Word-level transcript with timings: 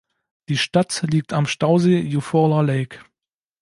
Die 0.49 0.57
Stadt 0.57 1.05
liegt 1.07 1.31
am 1.31 1.45
Stausee 1.45 2.01
Eufaula 2.17 2.61
Lake. 2.61 3.01